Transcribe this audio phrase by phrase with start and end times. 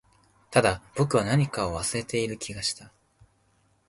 [0.49, 2.91] ただ、僕は何かを忘れている気がした